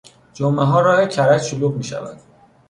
[0.33, 2.17] جمعهها راه کرج شلوغ میشود.